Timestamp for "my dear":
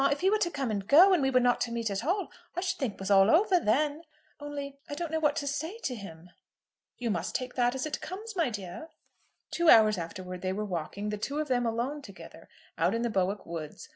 8.35-8.89